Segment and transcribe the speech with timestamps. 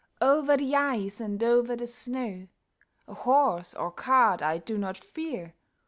[0.19, 2.47] Over the ice, and over the snow;
[3.07, 5.53] A horse or cart I do not fear.